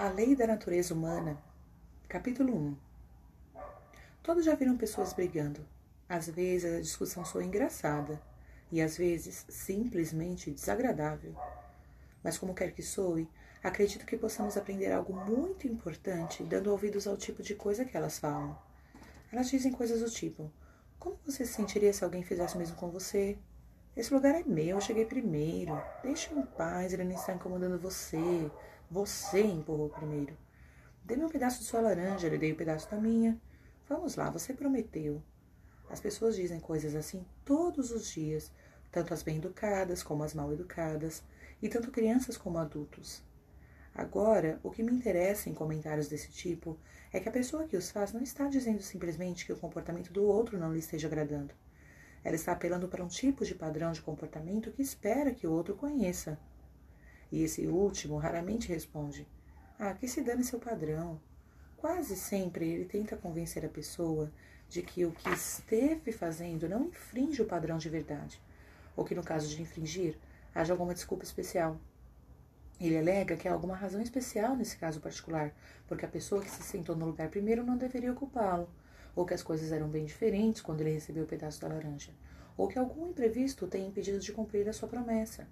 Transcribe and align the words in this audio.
A 0.00 0.08
Lei 0.08 0.34
da 0.34 0.46
Natureza 0.46 0.94
Humana, 0.94 1.36
capítulo 2.08 2.56
1 2.56 2.76
Todos 4.22 4.46
já 4.46 4.54
viram 4.54 4.74
pessoas 4.74 5.12
brigando. 5.12 5.60
Às 6.08 6.26
vezes 6.26 6.74
a 6.74 6.80
discussão 6.80 7.22
soa 7.22 7.44
engraçada 7.44 8.18
e 8.72 8.80
às 8.80 8.96
vezes 8.96 9.44
simplesmente 9.50 10.52
desagradável. 10.52 11.34
Mas 12.24 12.38
como 12.38 12.54
quer 12.54 12.72
que 12.72 12.82
soe, 12.82 13.28
acredito 13.62 14.06
que 14.06 14.16
possamos 14.16 14.56
aprender 14.56 14.90
algo 14.90 15.12
muito 15.12 15.68
importante 15.68 16.42
dando 16.44 16.70
ouvidos 16.70 17.06
ao 17.06 17.18
tipo 17.18 17.42
de 17.42 17.54
coisa 17.54 17.84
que 17.84 17.94
elas 17.94 18.18
falam. 18.18 18.58
Elas 19.30 19.50
dizem 19.50 19.70
coisas 19.70 20.00
do 20.00 20.10
tipo: 20.10 20.50
Como 20.98 21.18
você 21.26 21.44
se 21.44 21.52
sentiria 21.52 21.92
se 21.92 22.02
alguém 22.02 22.22
fizesse 22.22 22.54
o 22.54 22.58
mesmo 22.58 22.74
com 22.74 22.88
você? 22.88 23.36
Esse 23.94 24.14
lugar 24.14 24.34
é 24.34 24.44
meu, 24.44 24.78
eu 24.78 24.80
cheguei 24.80 25.04
primeiro. 25.04 25.78
Deixe 26.02 26.32
em 26.32 26.40
paz, 26.40 26.94
ele 26.94 27.04
não 27.04 27.14
está 27.14 27.34
incomodando 27.34 27.78
você. 27.78 28.50
Você 28.90 29.40
empurrou 29.40 29.88
primeiro. 29.88 30.36
Dê-me 31.04 31.24
um 31.24 31.28
pedaço 31.28 31.60
de 31.60 31.64
sua 31.64 31.80
laranja, 31.80 32.26
ele 32.26 32.38
dei 32.38 32.52
um 32.52 32.56
pedaço 32.56 32.90
da 32.90 32.96
minha. 32.96 33.40
Vamos 33.88 34.16
lá, 34.16 34.28
você 34.30 34.52
prometeu. 34.52 35.22
As 35.88 36.00
pessoas 36.00 36.34
dizem 36.34 36.58
coisas 36.58 36.96
assim 36.96 37.24
todos 37.44 37.92
os 37.92 38.10
dias, 38.10 38.50
tanto 38.90 39.14
as 39.14 39.22
bem-educadas 39.22 40.02
como 40.02 40.24
as 40.24 40.34
mal-educadas, 40.34 41.22
e 41.62 41.68
tanto 41.68 41.92
crianças 41.92 42.36
como 42.36 42.58
adultos. 42.58 43.22
Agora, 43.94 44.58
o 44.60 44.72
que 44.72 44.82
me 44.82 44.90
interessa 44.90 45.48
em 45.48 45.54
comentários 45.54 46.08
desse 46.08 46.32
tipo 46.32 46.76
é 47.12 47.20
que 47.20 47.28
a 47.28 47.32
pessoa 47.32 47.68
que 47.68 47.76
os 47.76 47.92
faz 47.92 48.12
não 48.12 48.22
está 48.22 48.48
dizendo 48.48 48.82
simplesmente 48.82 49.46
que 49.46 49.52
o 49.52 49.58
comportamento 49.58 50.12
do 50.12 50.24
outro 50.24 50.58
não 50.58 50.72
lhe 50.72 50.80
esteja 50.80 51.06
agradando. 51.06 51.54
Ela 52.24 52.34
está 52.34 52.50
apelando 52.50 52.88
para 52.88 53.04
um 53.04 53.08
tipo 53.08 53.44
de 53.44 53.54
padrão 53.54 53.92
de 53.92 54.02
comportamento 54.02 54.72
que 54.72 54.82
espera 54.82 55.32
que 55.32 55.46
o 55.46 55.52
outro 55.52 55.76
conheça. 55.76 56.36
E 57.30 57.42
esse 57.42 57.66
último 57.66 58.16
raramente 58.16 58.68
responde: 58.68 59.26
Ah, 59.78 59.94
que 59.94 60.08
se 60.08 60.20
dane 60.20 60.44
seu 60.44 60.58
padrão. 60.58 61.20
Quase 61.76 62.16
sempre 62.16 62.68
ele 62.68 62.84
tenta 62.84 63.16
convencer 63.16 63.64
a 63.64 63.68
pessoa 63.68 64.30
de 64.68 64.82
que 64.82 65.04
o 65.04 65.12
que 65.12 65.30
esteve 65.30 66.12
fazendo 66.12 66.68
não 66.68 66.86
infringe 66.86 67.42
o 67.42 67.46
padrão 67.46 67.78
de 67.78 67.88
verdade, 67.88 68.40
ou 68.94 69.04
que 69.04 69.14
no 69.14 69.22
caso 69.22 69.48
de 69.48 69.60
infringir, 69.60 70.16
haja 70.54 70.72
alguma 70.72 70.94
desculpa 70.94 71.24
especial. 71.24 71.80
Ele 72.80 72.96
alega 72.96 73.36
que 73.36 73.48
há 73.48 73.52
alguma 73.52 73.76
razão 73.76 74.00
especial 74.00 74.56
nesse 74.56 74.76
caso 74.76 75.00
particular, 75.00 75.52
porque 75.86 76.04
a 76.04 76.08
pessoa 76.08 76.40
que 76.40 76.50
se 76.50 76.62
sentou 76.62 76.96
no 76.96 77.06
lugar 77.06 77.28
primeiro 77.28 77.64
não 77.64 77.76
deveria 77.76 78.12
ocupá-lo, 78.12 78.70
ou 79.14 79.26
que 79.26 79.34
as 79.34 79.42
coisas 79.42 79.72
eram 79.72 79.88
bem 79.88 80.04
diferentes 80.04 80.62
quando 80.62 80.80
ele 80.80 80.92
recebeu 80.92 81.24
o 81.24 81.26
pedaço 81.26 81.60
da 81.60 81.68
laranja, 81.68 82.12
ou 82.56 82.68
que 82.68 82.78
algum 82.78 83.08
imprevisto 83.08 83.66
tenha 83.66 83.88
impedido 83.88 84.18
de 84.18 84.32
cumprir 84.32 84.68
a 84.68 84.72
sua 84.72 84.88
promessa. 84.88 85.46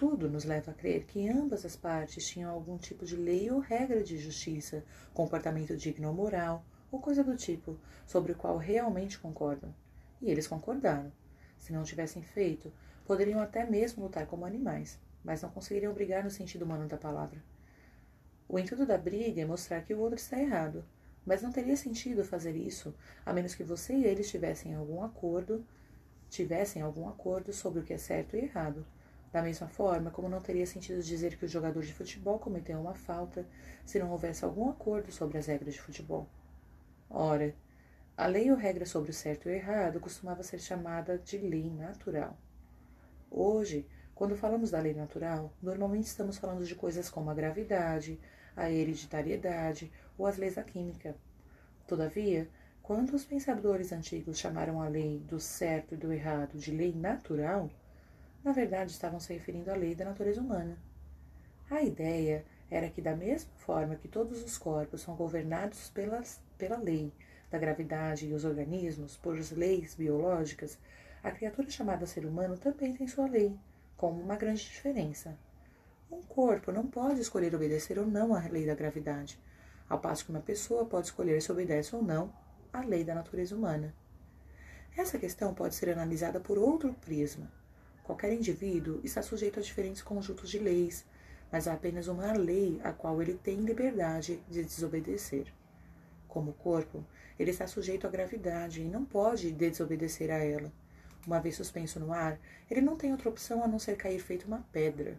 Tudo 0.00 0.30
nos 0.30 0.46
leva 0.46 0.70
a 0.70 0.74
crer 0.74 1.04
que 1.04 1.28
ambas 1.28 1.62
as 1.62 1.76
partes 1.76 2.26
tinham 2.26 2.50
algum 2.50 2.78
tipo 2.78 3.04
de 3.04 3.14
lei 3.16 3.50
ou 3.50 3.58
regra 3.58 4.02
de 4.02 4.16
justiça, 4.16 4.82
comportamento 5.12 5.76
digno 5.76 6.08
ou 6.08 6.14
moral, 6.14 6.64
ou 6.90 6.98
coisa 6.98 7.22
do 7.22 7.36
tipo, 7.36 7.78
sobre 8.06 8.32
o 8.32 8.34
qual 8.34 8.56
realmente 8.56 9.18
concordam. 9.18 9.74
E 10.22 10.30
eles 10.30 10.46
concordaram. 10.46 11.12
Se 11.58 11.70
não 11.70 11.82
tivessem 11.82 12.22
feito, 12.22 12.72
poderiam 13.04 13.42
até 13.42 13.62
mesmo 13.68 14.02
lutar 14.02 14.26
como 14.26 14.46
animais, 14.46 14.98
mas 15.22 15.42
não 15.42 15.50
conseguiriam 15.50 15.92
brigar 15.92 16.24
no 16.24 16.30
sentido 16.30 16.64
humano 16.64 16.88
da 16.88 16.96
palavra. 16.96 17.44
O 18.48 18.58
intuito 18.58 18.86
da 18.86 18.96
briga 18.96 19.42
é 19.42 19.44
mostrar 19.44 19.82
que 19.82 19.92
o 19.92 20.00
outro 20.00 20.16
está 20.16 20.40
errado, 20.40 20.82
mas 21.26 21.42
não 21.42 21.52
teria 21.52 21.76
sentido 21.76 22.24
fazer 22.24 22.56
isso 22.56 22.94
a 23.22 23.34
menos 23.34 23.54
que 23.54 23.62
você 23.62 23.92
e 23.92 24.06
eles 24.06 24.30
tivessem 24.30 24.74
algum 24.74 25.02
acordo, 25.02 25.62
tivessem 26.30 26.80
algum 26.80 27.06
acordo 27.06 27.52
sobre 27.52 27.80
o 27.80 27.84
que 27.84 27.92
é 27.92 27.98
certo 27.98 28.34
e 28.34 28.40
errado. 28.40 28.86
Da 29.32 29.42
mesma 29.42 29.68
forma 29.68 30.10
como 30.10 30.28
não 30.28 30.40
teria 30.40 30.66
sentido 30.66 31.02
dizer 31.02 31.36
que 31.36 31.44
o 31.44 31.48
jogador 31.48 31.82
de 31.82 31.92
futebol 31.92 32.38
cometeu 32.38 32.80
uma 32.80 32.94
falta 32.94 33.46
se 33.84 33.98
não 33.98 34.10
houvesse 34.10 34.44
algum 34.44 34.68
acordo 34.68 35.12
sobre 35.12 35.38
as 35.38 35.46
regras 35.46 35.74
de 35.74 35.80
futebol. 35.80 36.28
Ora, 37.08 37.54
a 38.16 38.26
lei 38.26 38.50
ou 38.50 38.56
regra 38.56 38.84
sobre 38.84 39.10
o 39.10 39.14
certo 39.14 39.48
e 39.48 39.52
o 39.52 39.54
errado 39.54 40.00
costumava 40.00 40.42
ser 40.42 40.58
chamada 40.58 41.16
de 41.16 41.38
lei 41.38 41.70
natural. 41.70 42.36
Hoje, 43.30 43.86
quando 44.14 44.36
falamos 44.36 44.72
da 44.72 44.80
lei 44.80 44.92
natural, 44.92 45.52
normalmente 45.62 46.06
estamos 46.06 46.36
falando 46.36 46.64
de 46.64 46.74
coisas 46.74 47.08
como 47.08 47.30
a 47.30 47.34
gravidade, 47.34 48.20
a 48.56 48.70
hereditariedade 48.70 49.90
ou 50.18 50.26
as 50.26 50.36
leis 50.36 50.56
da 50.56 50.62
química. 50.62 51.16
Todavia, 51.86 52.48
quando 52.82 53.14
os 53.14 53.24
pensadores 53.24 53.92
antigos 53.92 54.38
chamaram 54.38 54.82
a 54.82 54.88
lei 54.88 55.20
do 55.20 55.40
certo 55.40 55.94
e 55.94 55.96
do 55.96 56.12
errado 56.12 56.58
de 56.58 56.70
lei 56.70 56.92
natural, 56.92 57.70
na 58.42 58.52
verdade 58.52 58.90
estavam 58.90 59.20
se 59.20 59.32
referindo 59.32 59.70
à 59.70 59.74
lei 59.74 59.94
da 59.94 60.04
natureza 60.04 60.40
humana. 60.40 60.78
A 61.70 61.82
ideia 61.82 62.44
era 62.70 62.88
que, 62.88 63.02
da 63.02 63.16
mesma 63.16 63.50
forma 63.56 63.96
que 63.96 64.08
todos 64.08 64.42
os 64.42 64.56
corpos 64.56 65.02
são 65.02 65.14
governados 65.14 65.90
pelas, 65.90 66.40
pela 66.56 66.78
lei 66.78 67.12
da 67.50 67.58
gravidade 67.58 68.26
e 68.26 68.32
os 68.32 68.44
organismos 68.44 69.16
por 69.16 69.36
leis 69.52 69.94
biológicas, 69.94 70.78
a 71.22 71.30
criatura 71.30 71.68
chamada 71.68 72.06
ser 72.06 72.24
humano 72.24 72.56
também 72.56 72.94
tem 72.94 73.06
sua 73.06 73.28
lei, 73.28 73.58
com 73.96 74.10
uma 74.10 74.36
grande 74.36 74.62
diferença. 74.62 75.36
Um 76.10 76.22
corpo 76.22 76.72
não 76.72 76.86
pode 76.86 77.20
escolher 77.20 77.54
obedecer 77.54 77.98
ou 77.98 78.06
não 78.06 78.34
à 78.34 78.40
lei 78.48 78.64
da 78.66 78.74
gravidade, 78.74 79.38
ao 79.88 79.98
passo 79.98 80.24
que 80.24 80.30
uma 80.30 80.40
pessoa 80.40 80.86
pode 80.86 81.06
escolher 81.06 81.42
se 81.42 81.52
obedece 81.52 81.94
ou 81.94 82.02
não 82.02 82.32
à 82.72 82.80
lei 82.80 83.04
da 83.04 83.14
natureza 83.14 83.54
humana. 83.54 83.94
Essa 84.96 85.18
questão 85.18 85.52
pode 85.54 85.74
ser 85.74 85.90
analisada 85.90 86.40
por 86.40 86.58
outro 86.58 86.94
prisma. 86.94 87.59
Qualquer 88.04 88.32
indivíduo 88.32 89.00
está 89.04 89.22
sujeito 89.22 89.60
a 89.60 89.62
diferentes 89.62 90.02
conjuntos 90.02 90.50
de 90.50 90.58
leis, 90.58 91.04
mas 91.50 91.66
há 91.66 91.74
apenas 91.74 92.08
uma 92.08 92.32
lei 92.32 92.80
a 92.82 92.92
qual 92.92 93.20
ele 93.20 93.34
tem 93.34 93.60
liberdade 93.60 94.42
de 94.48 94.62
desobedecer. 94.64 95.52
Como 96.28 96.52
corpo, 96.52 97.04
ele 97.38 97.50
está 97.50 97.66
sujeito 97.66 98.06
à 98.06 98.10
gravidade 98.10 98.80
e 98.80 98.84
não 98.84 99.04
pode 99.04 99.50
desobedecer 99.50 100.30
a 100.30 100.38
ela. 100.38 100.72
Uma 101.26 101.40
vez 101.40 101.56
suspenso 101.56 101.98
no 102.00 102.12
ar, 102.12 102.38
ele 102.70 102.80
não 102.80 102.96
tem 102.96 103.12
outra 103.12 103.28
opção 103.28 103.62
a 103.62 103.68
não 103.68 103.78
ser 103.78 103.96
cair 103.96 104.20
feito 104.20 104.46
uma 104.46 104.64
pedra. 104.72 105.18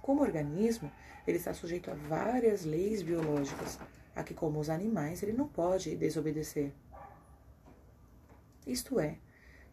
Como 0.00 0.22
organismo, 0.22 0.90
ele 1.26 1.36
está 1.36 1.52
sujeito 1.52 1.90
a 1.90 1.94
várias 1.94 2.64
leis 2.64 3.02
biológicas, 3.02 3.78
a 4.16 4.22
que, 4.22 4.34
como 4.34 4.58
os 4.58 4.70
animais, 4.70 5.22
ele 5.22 5.32
não 5.32 5.46
pode 5.46 5.94
desobedecer. 5.96 6.72
Isto 8.66 8.98
é, 8.98 9.18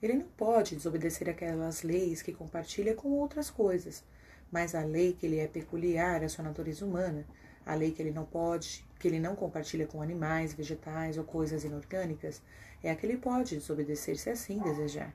ele 0.01 0.13
não 0.13 0.25
pode 0.37 0.75
desobedecer 0.75 1.29
aquelas 1.29 1.83
leis 1.83 2.21
que 2.21 2.33
compartilha 2.33 2.93
com 2.93 3.09
outras 3.09 3.49
coisas, 3.49 4.03
mas 4.51 4.75
a 4.75 4.83
lei 4.83 5.13
que 5.13 5.27
lhe 5.27 5.39
é 5.39 5.47
peculiar 5.47 6.23
à 6.23 6.29
sua 6.29 6.43
natureza 6.43 6.85
humana, 6.85 7.25
a 7.65 7.73
lei 7.73 7.91
que 7.91 8.01
ele 8.01 8.11
não 8.11 8.25
pode, 8.25 8.85
que 8.99 9.07
ele 9.07 9.19
não 9.19 9.35
compartilha 9.35 9.87
com 9.87 10.01
animais, 10.01 10.53
vegetais 10.53 11.17
ou 11.17 11.23
coisas 11.23 11.63
inorgânicas, 11.63 12.41
é 12.83 12.91
a 12.91 12.95
que 12.95 13.05
ele 13.05 13.17
pode 13.17 13.57
desobedecer 13.57 14.17
se 14.17 14.29
assim 14.29 14.59
desejar. 14.59 15.13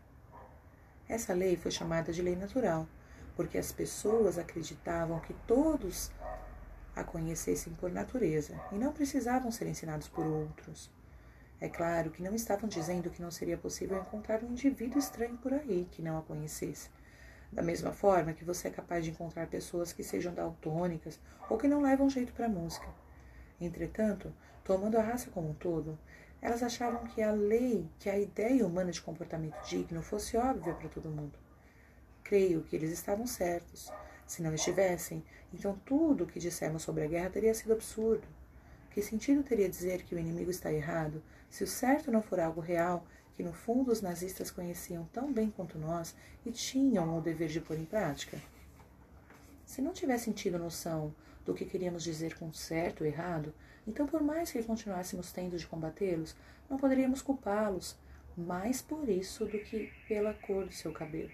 Essa 1.09 1.33
lei 1.33 1.57
foi 1.57 1.71
chamada 1.71 2.13
de 2.13 2.23
lei 2.23 2.37
natural, 2.37 2.89
porque 3.37 3.59
as 3.59 3.71
pessoas 3.73 4.39
acreditavam 4.39 5.21
que 5.21 5.35
todos 5.47 6.11
a 6.95 7.05
conhecessem 7.05 7.73
por 7.75 7.91
natureza 7.91 8.61
e 8.73 8.77
não 8.77 8.93
precisavam 8.93 9.51
ser 9.51 9.67
ensinados 9.67 10.09
por 10.09 10.27
outros. 10.27 10.91
É 11.60 11.69
claro 11.69 12.10
que 12.10 12.22
não 12.22 12.34
estavam 12.34 12.69
dizendo 12.69 13.10
que 13.10 13.21
não 13.21 13.31
seria 13.31 13.59
possível 13.59 13.98
encontrar 13.98 14.43
um 14.43 14.53
indivíduo 14.53 14.98
estranho 14.98 15.37
por 15.37 15.53
aí 15.53 15.87
que 15.91 16.00
não 16.00 16.16
a 16.16 16.22
conhecesse. 16.22 16.88
Da 17.53 17.62
mesma 17.62 17.93
forma 17.93 18.32
que 18.32 18.44
você 18.44 18.69
é 18.69 18.71
capaz 18.71 19.04
de 19.04 19.10
encontrar 19.10 19.47
pessoas 19.47 19.93
que 19.93 20.03
sejam 20.03 20.32
daltônicas 20.32 21.21
ou 21.50 21.59
que 21.59 21.69
não 21.69 21.82
levam 21.82 22.09
jeito 22.09 22.32
para 22.32 22.47
a 22.47 22.48
música. 22.48 22.87
Entretanto, 23.60 24.32
tomando 24.65 24.97
a 24.97 25.03
raça 25.03 25.31
como 25.31 25.50
um 25.50 25.54
todo, 25.54 25.98
elas 26.41 26.62
achavam 26.62 27.04
que 27.04 27.21
a 27.21 27.31
lei, 27.31 27.87
que 27.98 28.09
a 28.09 28.19
ideia 28.19 28.66
humana 28.66 28.91
de 28.91 29.03
comportamento 29.03 29.60
digno 29.69 30.00
fosse 30.00 30.38
óbvia 30.38 30.72
para 30.72 30.88
todo 30.88 31.10
mundo. 31.10 31.38
Creio 32.25 32.62
que 32.62 32.75
eles 32.75 32.91
estavam 32.91 33.27
certos. 33.27 33.92
Se 34.27 34.42
não 34.42 34.54
estivessem, 34.54 35.22
então 35.53 35.78
tudo 35.84 36.25
o 36.25 36.27
que 36.27 36.38
dissemos 36.38 36.82
sobre 36.82 37.04
a 37.04 37.09
guerra 37.09 37.28
teria 37.28 37.53
sido 37.53 37.74
absurdo. 37.74 38.27
Que 38.91 39.03
sentido 39.03 39.42
teria 39.42 39.68
dizer 39.68 40.04
que 40.04 40.15
o 40.15 40.18
inimigo 40.18 40.51
está 40.51 40.72
errado 40.72 41.22
se 41.51 41.65
o 41.65 41.67
certo 41.67 42.11
não 42.11 42.23
for 42.23 42.41
algo 42.41 42.61
real 42.61 43.05
que 43.37 43.43
no 43.43 43.53
fundo 43.53 43.91
os 43.91 44.01
nazistas 44.01 44.51
conheciam 44.51 45.05
tão 45.13 45.33
bem 45.33 45.51
quanto 45.51 45.79
nós 45.79 46.15
e 46.47 46.51
tinham 46.51 47.19
o 47.19 47.21
dever 47.21 47.49
de 47.49 47.61
pôr 47.61 47.77
em 47.77 47.85
prática? 47.85 48.41
Se 49.67 49.83
não 49.83 49.93
tivessem 49.93 50.33
tido 50.33 50.59
noção 50.59 51.15
do 51.45 51.53
que 51.53 51.65
queríamos 51.65 52.03
dizer 52.03 52.39
com 52.39 52.53
certo 52.53 53.03
ou 53.03 53.07
errado, 53.07 53.53
então, 53.87 54.07
por 54.07 54.23
mais 54.23 54.53
que 54.53 54.63
continuássemos 54.63 55.33
tendo 55.33 55.59
de 55.59 55.67
combatê-los, 55.67 56.37
não 56.69 56.77
poderíamos 56.77 57.23
culpá-los 57.23 57.97
mais 58.37 58.81
por 58.81 59.09
isso 59.09 59.45
do 59.45 59.59
que 59.59 59.93
pela 60.07 60.35
cor 60.35 60.67
do 60.67 60.73
seu 60.73 60.93
cabelo. 60.93 61.31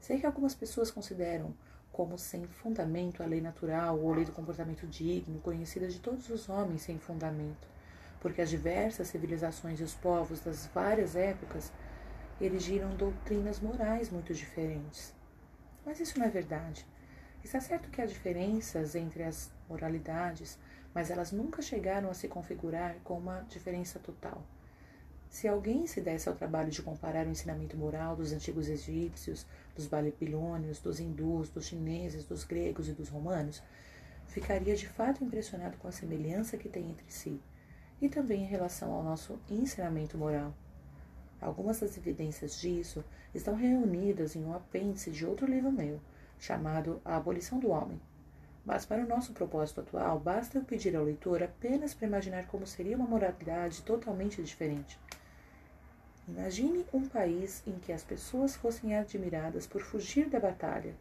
Sei 0.00 0.18
que 0.18 0.26
algumas 0.26 0.54
pessoas 0.54 0.90
consideram 0.90 1.54
como 1.92 2.18
sem 2.18 2.44
fundamento 2.46 3.22
a 3.22 3.26
lei 3.26 3.40
natural 3.40 3.98
ou 3.98 4.12
a 4.12 4.16
lei 4.16 4.24
do 4.24 4.32
comportamento 4.32 4.86
digno, 4.86 5.40
conhecida 5.40 5.86
de 5.86 6.00
todos 6.00 6.28
os 6.28 6.48
homens 6.48 6.82
sem 6.82 6.98
fundamento, 6.98 7.68
porque 8.24 8.40
as 8.40 8.48
diversas 8.48 9.08
civilizações 9.08 9.78
e 9.80 9.82
os 9.82 9.92
povos 9.92 10.40
das 10.40 10.64
várias 10.68 11.14
épocas 11.14 11.70
erigiram 12.40 12.96
doutrinas 12.96 13.60
morais 13.60 14.08
muito 14.08 14.32
diferentes. 14.32 15.12
Mas 15.84 16.00
isso 16.00 16.18
não 16.18 16.24
é 16.24 16.30
verdade. 16.30 16.86
Está 17.44 17.60
certo 17.60 17.90
que 17.90 18.00
há 18.00 18.06
diferenças 18.06 18.94
entre 18.94 19.24
as 19.24 19.52
moralidades, 19.68 20.58
mas 20.94 21.10
elas 21.10 21.32
nunca 21.32 21.60
chegaram 21.60 22.08
a 22.08 22.14
se 22.14 22.26
configurar 22.26 22.96
com 23.04 23.18
uma 23.18 23.42
diferença 23.42 23.98
total. 23.98 24.42
Se 25.28 25.46
alguém 25.46 25.86
se 25.86 26.00
desse 26.00 26.26
ao 26.26 26.34
trabalho 26.34 26.70
de 26.70 26.80
comparar 26.80 27.26
o 27.26 27.30
ensinamento 27.30 27.76
moral 27.76 28.16
dos 28.16 28.32
antigos 28.32 28.70
egípcios, 28.70 29.44
dos 29.76 29.86
babilônios, 29.86 30.80
dos 30.80 30.98
hindus, 30.98 31.50
dos 31.50 31.66
chineses, 31.66 32.24
dos 32.24 32.42
gregos 32.42 32.88
e 32.88 32.92
dos 32.92 33.10
romanos, 33.10 33.62
ficaria 34.28 34.74
de 34.74 34.88
fato 34.88 35.22
impressionado 35.22 35.76
com 35.76 35.88
a 35.88 35.92
semelhança 35.92 36.56
que 36.56 36.70
tem 36.70 36.88
entre 36.88 37.04
si, 37.10 37.38
e 38.04 38.08
também 38.10 38.42
em 38.42 38.46
relação 38.46 38.92
ao 38.92 39.02
nosso 39.02 39.38
ensinamento 39.48 40.18
moral. 40.18 40.52
Algumas 41.40 41.80
das 41.80 41.96
evidências 41.96 42.60
disso 42.60 43.02
estão 43.34 43.54
reunidas 43.54 44.36
em 44.36 44.44
um 44.44 44.54
apêndice 44.54 45.10
de 45.10 45.24
outro 45.24 45.46
livro 45.46 45.72
meu, 45.72 45.98
chamado 46.38 47.00
A 47.02 47.16
Abolição 47.16 47.58
do 47.58 47.70
Homem. 47.70 47.98
Mas 48.62 48.84
para 48.84 49.02
o 49.02 49.08
nosso 49.08 49.32
propósito 49.32 49.80
atual, 49.80 50.20
basta 50.20 50.58
eu 50.58 50.64
pedir 50.64 50.94
ao 50.94 51.04
leitor 51.04 51.42
apenas 51.42 51.94
para 51.94 52.06
imaginar 52.06 52.46
como 52.46 52.66
seria 52.66 52.94
uma 52.94 53.06
moralidade 53.06 53.80
totalmente 53.80 54.42
diferente. 54.42 54.98
Imagine 56.28 56.84
um 56.92 57.08
país 57.08 57.62
em 57.66 57.78
que 57.78 57.92
as 57.92 58.04
pessoas 58.04 58.54
fossem 58.54 58.96
admiradas 58.96 59.66
por 59.66 59.80
fugir 59.80 60.28
da 60.28 60.38
batalha, 60.38 60.94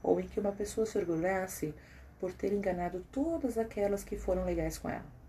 ou 0.00 0.20
em 0.20 0.28
que 0.28 0.38
uma 0.38 0.52
pessoa 0.52 0.86
se 0.86 0.96
orgulhasse 0.98 1.74
por 2.20 2.32
ter 2.32 2.52
enganado 2.52 3.04
todas 3.10 3.58
aquelas 3.58 4.04
que 4.04 4.16
foram 4.16 4.44
legais 4.44 4.78
com 4.78 4.88
ela. 4.88 5.23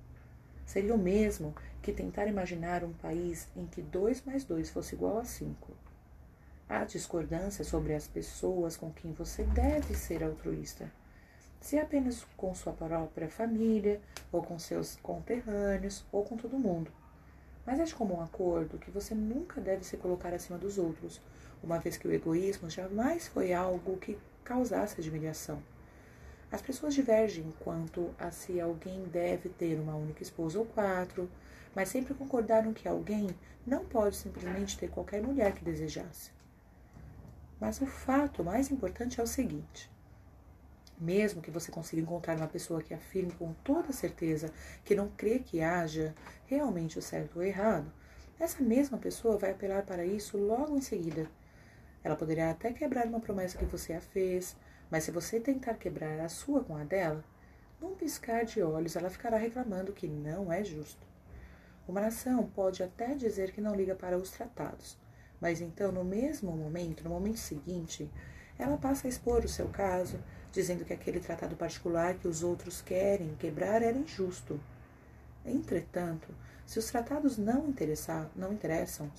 Seria 0.66 0.96
o 0.96 0.98
mesmo 0.98 1.56
que 1.82 1.94
tentar 1.94 2.26
imaginar 2.26 2.84
um 2.84 2.92
país 2.94 3.48
em 3.56 3.66
que 3.66 3.82
2 3.82 4.24
mais 4.26 4.44
2 4.44 4.70
fosse 4.70 4.96
igual 4.96 5.20
a 5.20 5.24
5. 5.24 5.72
Há 6.68 6.84
discordância 6.84 7.64
sobre 7.64 7.94
as 7.94 8.08
pessoas 8.08 8.76
com 8.76 8.92
quem 8.92 9.14
você 9.14 9.44
deve 9.44 9.94
ser 9.94 10.24
altruísta. 10.24 10.92
Se 11.62 11.78
é 11.78 11.82
apenas 11.82 12.26
com 12.36 12.54
sua 12.56 12.74
própria 12.74 13.30
família, 13.30 14.02
ou 14.32 14.42
com 14.42 14.58
seus 14.58 14.96
conterrâneos, 14.98 16.04
ou 16.12 16.24
com 16.24 16.36
todo 16.36 16.58
mundo. 16.58 16.92
Mas 17.66 17.80
é 17.80 17.84
de 17.84 17.96
comum 17.96 18.22
acordo 18.22 18.78
que 18.78 18.92
você 18.92 19.14
nunca 19.16 19.62
deve 19.62 19.84
se 19.84 19.98
colocar 19.98 20.34
acima 20.34 20.58
dos 20.58 20.78
outros, 20.78 21.22
uma 21.64 21.80
vez 21.80 21.98
que 21.98 22.08
o 22.08 22.14
egoísmo 22.14 22.70
jamais 22.70 23.28
foi 23.28 23.54
algo 23.54 23.98
que 23.98 24.18
causasse 24.44 25.00
admiração. 25.00 25.62
As 26.56 26.62
pessoas 26.62 26.94
divergem 26.94 27.54
quanto 27.60 28.16
a 28.18 28.32
se 28.32 28.62
alguém 28.62 29.04
deve 29.04 29.50
ter 29.50 29.78
uma 29.78 29.94
única 29.94 30.24
esposa 30.24 30.58
ou 30.58 30.66
quatro, 30.66 31.30
mas 31.76 31.90
sempre 31.90 32.14
concordaram 32.14 32.72
que 32.72 32.88
alguém 32.88 33.28
não 33.68 33.84
pode 33.84 34.16
simplesmente 34.16 34.78
ter 34.78 34.90
qualquer 34.90 35.22
mulher 35.22 35.52
que 35.54 35.66
desejasse. 35.66 36.32
Mas 37.60 37.82
o 37.82 37.86
fato 37.86 38.42
mais 38.42 38.72
importante 38.72 39.20
é 39.20 39.24
o 39.24 39.28
seguinte: 39.28 39.92
mesmo 40.98 41.42
que 41.42 41.52
você 41.52 41.74
consiga 41.74 42.02
encontrar 42.02 42.38
uma 42.38 42.48
pessoa 42.48 42.82
que 42.82 42.94
afirme 42.94 43.34
com 43.34 43.52
toda 43.56 43.92
certeza 43.92 44.50
que 44.86 44.96
não 44.96 45.10
crê 45.10 45.40
que 45.40 45.60
haja 45.60 46.16
realmente 46.46 46.98
o 46.98 47.02
certo 47.02 47.36
ou 47.36 47.44
errado, 47.44 47.92
essa 48.40 48.64
mesma 48.64 48.98
pessoa 48.98 49.38
vai 49.38 49.52
apelar 49.52 49.84
para 49.84 50.06
isso 50.06 50.38
logo 50.38 50.78
em 50.78 50.82
seguida. 50.82 51.30
Ela 52.02 52.16
poderá 52.16 52.52
até 52.52 52.72
quebrar 52.72 53.08
uma 53.08 53.20
promessa 53.20 53.58
que 53.58 53.66
você 53.66 53.92
a 53.92 54.00
fez, 54.00 54.56
mas 54.90 55.04
se 55.04 55.12
você 55.12 55.40
tentar 55.40 55.76
quebrar 55.76 56.20
a 56.20 56.30
sua 56.30 56.64
com 56.64 56.76
a 56.76 56.84
dela, 56.84 57.24
num 57.82 57.96
piscar 57.96 58.46
de 58.46 58.62
olhos 58.62 58.96
ela 58.96 59.10
ficará 59.10 59.38
reclamando 59.38 59.94
que 59.94 60.08
não 60.08 60.52
é 60.52 60.64
justo. 60.64 61.06
Uma 61.88 62.02
nação 62.02 62.50
pode 62.56 62.82
até 62.82 63.14
dizer 63.14 63.52
que 63.52 63.62
não 63.62 63.76
liga 63.76 63.94
para 63.94 64.18
os 64.18 64.32
tratados, 64.32 64.98
mas 65.40 65.62
então, 65.62 65.92
no 65.92 66.04
mesmo 66.04 66.52
momento, 66.52 67.04
no 67.04 67.10
momento 67.10 67.38
seguinte, 67.38 68.10
ela 68.58 68.78
passa 68.78 69.08
a 69.08 69.10
expor 69.10 69.44
o 69.44 69.50
seu 69.50 69.68
caso, 69.68 70.20
dizendo 70.52 70.86
que 70.86 70.94
aquele 70.94 71.20
tratado 71.20 71.56
particular 71.56 72.16
que 72.16 72.28
os 72.28 72.42
outros 72.42 72.82
querem 72.82 73.36
quebrar 73.36 73.82
era 73.82 73.98
injusto. 73.98 74.60
Entretanto, 75.46 76.34
se 76.66 76.80
os 76.80 76.86
tratados 76.86 77.38
não, 77.38 77.74
não 78.36 78.54
interessam, 78.54 79.12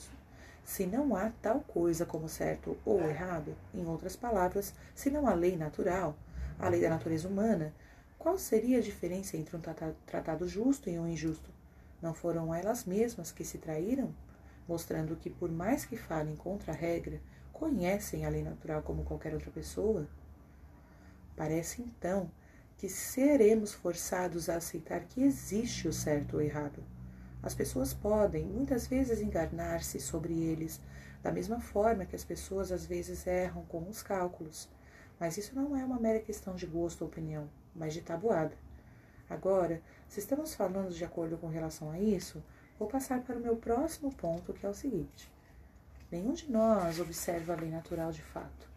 se 0.66 0.84
não 0.84 1.14
há 1.14 1.30
tal 1.40 1.60
coisa 1.60 2.04
como 2.04 2.28
certo 2.28 2.76
ou 2.84 3.00
errado, 3.08 3.54
em 3.72 3.86
outras 3.86 4.16
palavras, 4.16 4.74
se 4.96 5.08
não 5.08 5.28
há 5.28 5.32
lei 5.32 5.56
natural, 5.56 6.16
a 6.58 6.68
lei 6.68 6.80
da 6.80 6.90
natureza 6.90 7.28
humana, 7.28 7.72
qual 8.18 8.36
seria 8.36 8.78
a 8.78 8.82
diferença 8.82 9.36
entre 9.36 9.56
um 9.56 9.60
tratado 10.04 10.48
justo 10.48 10.90
e 10.90 10.98
um 10.98 11.06
injusto? 11.06 11.48
Não 12.02 12.12
foram 12.12 12.52
elas 12.52 12.84
mesmas 12.84 13.30
que 13.30 13.44
se 13.44 13.58
traíram? 13.58 14.12
Mostrando 14.66 15.14
que, 15.14 15.30
por 15.30 15.52
mais 15.52 15.84
que 15.84 15.96
falem 15.96 16.34
contra 16.34 16.72
a 16.72 16.76
regra, 16.76 17.20
conhecem 17.52 18.26
a 18.26 18.28
lei 18.28 18.42
natural 18.42 18.82
como 18.82 19.04
qualquer 19.04 19.34
outra 19.34 19.52
pessoa? 19.52 20.08
Parece 21.36 21.80
então 21.80 22.28
que 22.76 22.88
seremos 22.88 23.72
forçados 23.72 24.48
a 24.48 24.56
aceitar 24.56 25.04
que 25.04 25.22
existe 25.22 25.86
o 25.86 25.92
certo 25.92 26.34
ou 26.34 26.42
errado. 26.42 26.82
As 27.46 27.54
pessoas 27.54 27.94
podem, 27.94 28.44
muitas 28.44 28.88
vezes, 28.88 29.20
enganar-se 29.20 30.00
sobre 30.00 30.36
eles, 30.36 30.80
da 31.22 31.30
mesma 31.30 31.60
forma 31.60 32.04
que 32.04 32.16
as 32.16 32.24
pessoas 32.24 32.72
às 32.72 32.84
vezes 32.84 33.24
erram 33.24 33.64
com 33.66 33.88
os 33.88 34.02
cálculos. 34.02 34.68
Mas 35.20 35.36
isso 35.36 35.54
não 35.54 35.76
é 35.76 35.84
uma 35.84 36.00
mera 36.00 36.18
questão 36.18 36.56
de 36.56 36.66
gosto 36.66 37.02
ou 37.02 37.06
opinião, 37.06 37.48
mas 37.72 37.94
de 37.94 38.00
tabuada. 38.00 38.52
Agora, 39.30 39.80
se 40.08 40.18
estamos 40.18 40.56
falando 40.56 40.92
de 40.92 41.04
acordo 41.04 41.38
com 41.38 41.46
relação 41.46 41.88
a 41.92 42.00
isso, 42.00 42.42
vou 42.80 42.88
passar 42.88 43.22
para 43.22 43.38
o 43.38 43.40
meu 43.40 43.54
próximo 43.56 44.12
ponto, 44.12 44.52
que 44.52 44.66
é 44.66 44.68
o 44.68 44.74
seguinte: 44.74 45.32
nenhum 46.10 46.32
de 46.32 46.50
nós 46.50 46.98
observa 46.98 47.52
a 47.52 47.60
lei 47.60 47.70
natural 47.70 48.10
de 48.10 48.22
fato. 48.22 48.68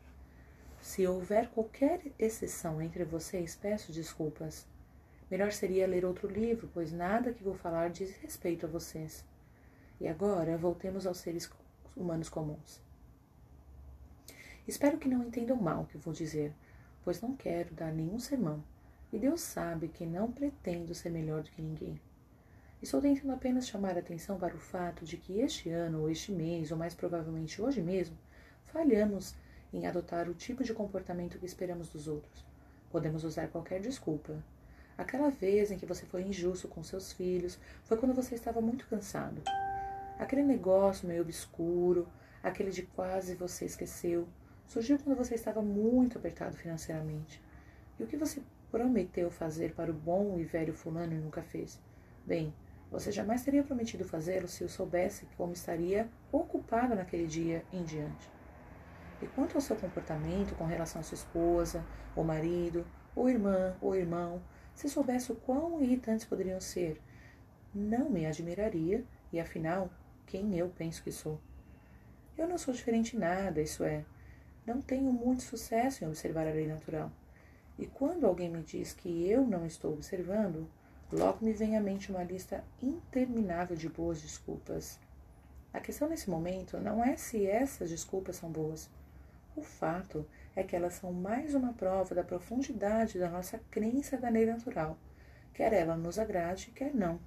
Se 0.80 1.08
houver 1.08 1.50
qualquer 1.50 2.02
exceção 2.20 2.80
entre 2.80 3.04
vocês, 3.04 3.56
peço 3.56 3.92
desculpas. 3.92 4.68
Melhor 5.30 5.52
seria 5.52 5.88
ler 5.88 6.06
outro 6.06 6.28
livro, 6.28 6.70
pois 6.74 6.92
nada 6.92 7.32
que 7.32 7.44
vou 7.44 7.54
falar 7.54 7.90
diz 7.90 8.12
respeito 8.18 8.66
a 8.66 8.70
vocês. 8.70 9.24
E 10.00 10.08
agora 10.08 10.58
voltemos 10.58 11.06
aos 11.06 11.18
seres 11.18 11.50
humanos 11.96 12.30
comuns. 12.30 12.82
Espero 14.68 14.98
que 14.98 15.10
não 15.10 15.24
entendam 15.24 15.58
mal 15.58 15.82
o 15.82 15.86
que 15.86 15.98
vou 15.98 16.14
dizer, 16.14 16.54
pois 17.04 17.22
não 17.22 17.36
quero 17.36 17.74
dar 17.74 17.92
nenhum 17.92 18.20
sermão, 18.20 18.64
e 19.12 19.18
Deus 19.18 19.42
sabe 19.42 19.88
que 19.88 20.06
não 20.06 20.32
pretendo 20.32 20.94
ser 20.94 21.10
melhor 21.10 21.44
do 21.44 21.50
que 21.50 21.62
ninguém. 21.62 22.00
Estou 22.82 23.02
tentando 23.02 23.34
apenas 23.34 23.68
chamar 23.68 23.98
a 23.98 24.00
atenção 24.00 24.40
para 24.40 24.56
o 24.56 24.60
fato 24.60 25.04
de 25.04 25.18
que 25.18 25.40
este 25.40 25.70
ano, 25.70 26.02
ou 26.02 26.10
este 26.10 26.32
mês, 26.32 26.72
ou 26.72 26.78
mais 26.78 26.96
provavelmente 26.96 27.62
hoje 27.62 27.82
mesmo, 27.82 28.18
falhamos 28.66 29.36
em 29.74 29.86
adotar 29.86 30.30
o 30.30 30.34
tipo 30.34 30.64
de 30.64 30.74
comportamento 30.74 31.38
que 31.38 31.46
esperamos 31.46 31.90
dos 31.90 32.08
outros. 32.08 32.46
Podemos 32.90 33.24
usar 33.24 33.50
qualquer 33.50 33.82
desculpa. 33.82 34.42
Aquela 35.00 35.30
vez 35.30 35.72
em 35.72 35.78
que 35.78 35.86
você 35.86 36.06
foi 36.06 36.24
injusto 36.24 36.68
com 36.68 36.84
seus 36.84 37.14
filhos 37.14 37.58
foi 37.86 37.96
quando 37.96 38.14
você 38.14 38.36
estava 38.36 38.60
muito 38.60 38.86
cansado. 38.86 39.42
Aquele 40.20 40.44
negócio 40.44 41.08
meio 41.08 41.22
obscuro, 41.22 42.06
aquele 42.44 42.70
de 42.70 42.82
quase 42.82 43.34
você 43.34 43.64
esqueceu, 43.64 44.28
surgiu 44.68 45.00
quando 45.00 45.16
você 45.16 45.36
estava 45.36 45.62
muito 45.62 46.18
apertado 46.18 46.58
financeiramente. 46.58 47.42
E 47.98 48.04
o 48.04 48.08
que 48.08 48.18
você 48.18 48.42
prometeu 48.70 49.32
fazer 49.32 49.74
para 49.74 49.90
o 49.90 49.94
bom 49.94 50.38
e 50.38 50.44
velho 50.44 50.74
fulano 50.74 51.14
e 51.14 51.18
nunca 51.18 51.42
fez? 51.42 51.80
Bem, 52.26 52.54
você 52.92 53.10
jamais 53.10 53.42
teria 53.42 53.64
prometido 53.64 54.04
fazê-lo 54.04 54.50
se 54.50 54.66
eu 54.66 54.68
soubesse 54.68 55.26
como 55.38 55.54
estaria 55.54 56.10
ocupado 56.30 56.94
naquele 56.94 57.26
dia 57.26 57.64
em 57.72 57.86
diante. 57.86 58.30
E 59.22 59.28
quanto 59.28 59.56
ao 59.56 59.62
seu 59.62 59.78
comportamento 59.78 60.56
com 60.56 60.66
relação 60.66 61.00
à 61.00 61.04
sua 61.06 61.16
esposa, 61.16 61.86
ou 62.18 62.26
marido, 62.26 62.86
ou 63.16 63.30
irmã, 63.30 63.78
ou 63.80 63.96
irmão, 63.96 64.42
se 64.80 64.88
soubesse 64.88 65.30
o 65.30 65.36
quão 65.36 65.84
irritantes 65.84 66.26
poderiam 66.26 66.62
ser, 66.62 67.02
não 67.76 68.10
me 68.10 68.26
admiraria, 68.26 69.04
e 69.30 69.38
afinal, 69.38 69.92
quem 70.26 70.58
eu 70.58 70.70
penso 70.70 71.04
que 71.04 71.12
sou? 71.12 71.38
Eu 72.38 72.48
não 72.48 72.58
sou 72.58 72.74
diferente 72.74 73.18
em 73.18 73.20
nada, 73.20 73.62
isso 73.62 73.84
é, 73.84 74.06
não 74.66 74.82
tenho 74.82 75.12
muito 75.12 75.44
sucesso 75.44 76.02
em 76.02 76.08
observar 76.08 76.48
a 76.48 76.54
lei 76.54 76.66
natural. 76.66 77.12
E 77.78 77.88
quando 77.88 78.26
alguém 78.26 78.50
me 78.50 78.64
diz 78.64 78.94
que 78.94 79.30
eu 79.30 79.46
não 79.46 79.66
estou 79.66 79.92
observando, 79.92 80.66
logo 81.12 81.44
me 81.44 81.52
vem 81.52 81.76
à 81.76 81.82
mente 81.82 82.10
uma 82.10 82.24
lista 82.24 82.64
interminável 82.82 83.76
de 83.76 83.90
boas 83.90 84.22
desculpas. 84.22 84.98
A 85.74 85.82
questão 85.82 86.08
nesse 86.08 86.30
momento 86.30 86.80
não 86.80 87.04
é 87.04 87.18
se 87.18 87.46
essas 87.46 87.90
desculpas 87.90 88.38
são 88.38 88.50
boas, 88.50 88.90
o 89.58 89.62
fato 89.62 90.26
é 90.60 90.64
que 90.64 90.76
elas 90.76 90.96
são 90.96 91.14
mais 91.14 91.56
uma 91.56 91.72
prova 91.72 92.14
da 92.14 92.22
profundidade 92.22 93.18
da 93.18 93.30
nossa 93.30 93.58
crença 93.72 94.18
da 94.18 94.28
lei 94.28 94.46
natural, 94.46 94.98
quer 95.54 95.72
ela 95.72 95.96
nos 95.96 96.20
agrade, 96.20 96.72
quer 96.76 96.94
não. 96.94 97.18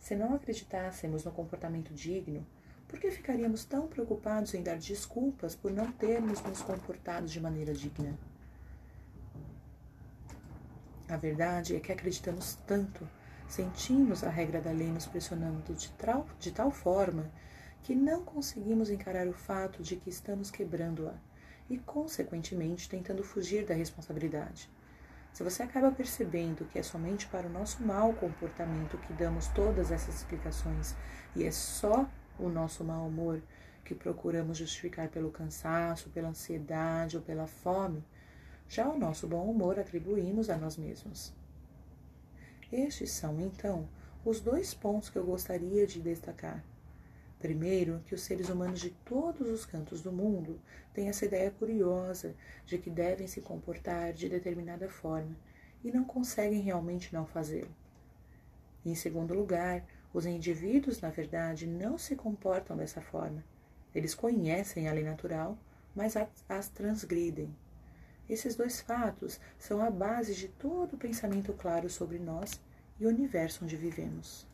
Se 0.00 0.16
não 0.16 0.34
acreditássemos 0.34 1.22
no 1.22 1.30
comportamento 1.30 1.94
digno, 1.94 2.44
por 2.88 2.98
que 2.98 3.08
ficaríamos 3.12 3.64
tão 3.64 3.86
preocupados 3.86 4.52
em 4.52 4.64
dar 4.64 4.78
desculpas 4.78 5.54
por 5.54 5.70
não 5.70 5.92
termos 5.92 6.42
nos 6.42 6.60
comportado 6.60 7.28
de 7.28 7.40
maneira 7.40 7.72
digna? 7.72 8.18
A 11.08 11.16
verdade 11.16 11.76
é 11.76 11.80
que 11.80 11.92
acreditamos 11.92 12.56
tanto, 12.66 13.08
sentimos 13.48 14.24
a 14.24 14.28
regra 14.28 14.60
da 14.60 14.72
lei 14.72 14.88
nos 14.88 15.06
pressionando 15.06 15.72
de 15.72 15.92
de 16.40 16.50
tal 16.50 16.70
forma 16.72 17.30
que 17.84 17.94
não 17.94 18.24
conseguimos 18.24 18.90
encarar 18.90 19.28
o 19.28 19.32
fato 19.32 19.84
de 19.84 19.94
que 19.94 20.10
estamos 20.10 20.50
quebrando-a 20.50 21.29
e, 21.70 21.78
consequentemente, 21.78 22.88
tentando 22.88 23.22
fugir 23.22 23.64
da 23.64 23.72
responsabilidade. 23.72 24.68
Se 25.32 25.44
você 25.44 25.62
acaba 25.62 25.92
percebendo 25.92 26.64
que 26.64 26.78
é 26.78 26.82
somente 26.82 27.26
para 27.28 27.46
o 27.46 27.50
nosso 27.50 27.82
mau 27.82 28.12
comportamento 28.12 28.98
que 28.98 29.12
damos 29.12 29.46
todas 29.48 29.92
essas 29.92 30.16
explicações 30.16 30.96
e 31.36 31.44
é 31.44 31.52
só 31.52 32.10
o 32.38 32.48
nosso 32.48 32.82
mau 32.82 33.06
humor 33.06 33.40
que 33.84 33.94
procuramos 33.94 34.58
justificar 34.58 35.08
pelo 35.08 35.30
cansaço, 35.30 36.10
pela 36.10 36.28
ansiedade 36.28 37.16
ou 37.16 37.22
pela 37.22 37.46
fome, 37.46 38.04
já 38.68 38.88
o 38.88 38.98
nosso 38.98 39.26
bom 39.26 39.44
humor 39.50 39.78
atribuímos 39.78 40.50
a 40.50 40.56
nós 40.56 40.76
mesmos. 40.76 41.32
Estes 42.72 43.10
são, 43.10 43.40
então, 43.40 43.88
os 44.24 44.40
dois 44.40 44.74
pontos 44.74 45.08
que 45.08 45.16
eu 45.16 45.24
gostaria 45.24 45.86
de 45.86 46.00
destacar. 46.00 46.62
Primeiro, 47.40 48.02
que 48.04 48.14
os 48.14 48.20
seres 48.20 48.50
humanos 48.50 48.80
de 48.80 48.90
todos 48.90 49.48
os 49.48 49.64
cantos 49.64 50.02
do 50.02 50.12
mundo 50.12 50.60
têm 50.92 51.08
essa 51.08 51.24
ideia 51.24 51.50
curiosa 51.50 52.34
de 52.66 52.76
que 52.76 52.90
devem 52.90 53.26
se 53.26 53.40
comportar 53.40 54.12
de 54.12 54.28
determinada 54.28 54.90
forma 54.90 55.34
e 55.82 55.90
não 55.90 56.04
conseguem 56.04 56.60
realmente 56.60 57.14
não 57.14 57.24
fazê-lo. 57.24 57.74
Em 58.84 58.94
segundo 58.94 59.32
lugar, 59.32 59.86
os 60.12 60.26
indivíduos, 60.26 61.00
na 61.00 61.08
verdade, 61.08 61.66
não 61.66 61.96
se 61.96 62.14
comportam 62.14 62.76
dessa 62.76 63.00
forma. 63.00 63.42
Eles 63.94 64.14
conhecem 64.14 64.86
a 64.86 64.92
lei 64.92 65.02
natural, 65.02 65.56
mas 65.96 66.14
as 66.46 66.68
transgridem. 66.68 67.56
Esses 68.28 68.54
dois 68.54 68.82
fatos 68.82 69.40
são 69.58 69.80
a 69.80 69.90
base 69.90 70.34
de 70.34 70.48
todo 70.48 70.94
o 70.94 70.98
pensamento 70.98 71.54
claro 71.54 71.88
sobre 71.88 72.18
nós 72.18 72.60
e 72.98 73.06
o 73.06 73.08
universo 73.08 73.64
onde 73.64 73.76
vivemos. 73.76 74.49